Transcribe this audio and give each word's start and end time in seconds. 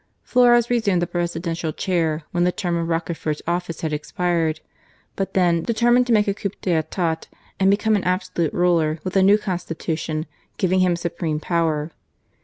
Flores 0.23 0.71
resumed 0.71 0.99
the 0.99 1.05
Presidential 1.05 1.71
chair 1.71 2.23
when 2.31 2.43
the 2.43 2.51
term 2.51 2.75
of 2.75 2.87
Rocafjiierte's 2.87 3.43
office 3.45 3.81
had 3.81 3.93
expired; 3.93 4.59
but 5.15 5.35
then, 5.35 5.61
deter 5.61 5.91
mined 5.91 6.07
to 6.07 6.13
make 6.13 6.27
a 6.27 6.33
coup 6.33 6.49
d^etat, 6.63 7.27
and 7.59 7.69
become 7.69 7.95
an 7.95 8.03
absolute 8.03 8.51
ruler, 8.51 8.97
with 9.03 9.15
a 9.15 9.21
new 9.21 9.37
Constitution, 9.37 10.25
giving 10.57 10.79
him 10.79 10.95
supreme 10.95 11.39
power. 11.39 11.91